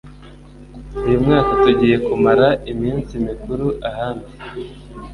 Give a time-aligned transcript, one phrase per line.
[1.05, 4.31] Uyu mwaka tugiye kumara iminsi mikuru ahandi.